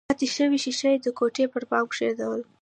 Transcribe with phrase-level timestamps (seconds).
[0.09, 2.27] ماته شوې ښيښه يې د کوټې پر بام کېښوده